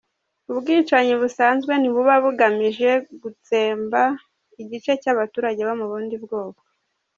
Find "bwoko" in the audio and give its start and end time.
6.23-6.61